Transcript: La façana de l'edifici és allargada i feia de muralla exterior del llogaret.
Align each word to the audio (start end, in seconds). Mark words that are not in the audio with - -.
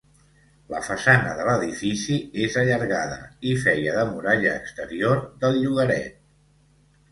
La 0.75 0.79
façana 0.85 1.33
de 1.39 1.45
l'edifici 1.49 2.17
és 2.47 2.57
allargada 2.63 3.19
i 3.51 3.55
feia 3.67 3.95
de 3.99 4.07
muralla 4.15 4.57
exterior 4.63 5.23
del 5.45 5.63
llogaret. 5.63 6.21